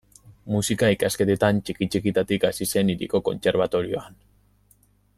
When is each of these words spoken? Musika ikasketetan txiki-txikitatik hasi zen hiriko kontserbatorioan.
Musika 0.53 0.87
ikasketetan 0.93 1.59
txiki-txikitatik 1.67 2.49
hasi 2.51 2.69
zen 2.75 2.91
hiriko 2.95 3.23
kontserbatorioan. 3.31 4.21